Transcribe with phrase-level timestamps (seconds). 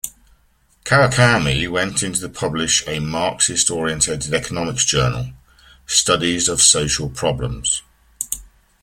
[0.83, 5.27] Kawakami went on to publish a Marxist-oriented economics journal,
[5.85, 7.83] Studies of Social Problems.